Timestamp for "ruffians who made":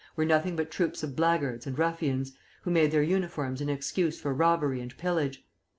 1.77-2.89